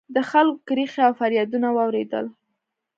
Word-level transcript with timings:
د 0.15 0.17
خلکو 0.31 0.63
کریغې 0.67 1.01
او 1.07 1.13
فریادونه 1.19 1.67
واورېدل 1.73 2.25